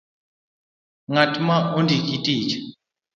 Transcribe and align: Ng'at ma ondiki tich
Ng'at 1.11 1.33
ma 1.47 1.55
ondiki 1.77 2.17
tich 2.25 2.49